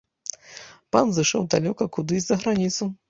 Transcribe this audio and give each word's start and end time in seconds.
Пан 0.95 1.07
зышоў 1.17 1.45
далёка 1.57 1.87
кудысь 1.99 2.27
за 2.31 2.35
граніцу! 2.45 2.83